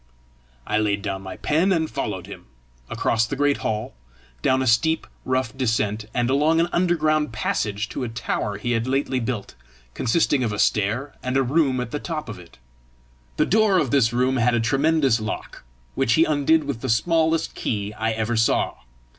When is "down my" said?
1.03-1.37